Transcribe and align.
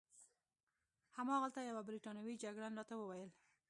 هماغلته 1.17 1.59
یوه 1.69 1.81
بریتانوي 1.89 2.35
جګړن 2.43 2.73
راته 2.79 2.95
وویل. 2.97 3.29